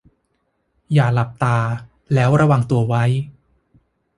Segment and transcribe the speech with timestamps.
[0.93, 1.57] อย่าหลับตา
[2.13, 3.03] แล้วระวังตัวไว้